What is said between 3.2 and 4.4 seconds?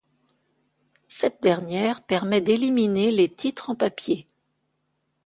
titres en papier.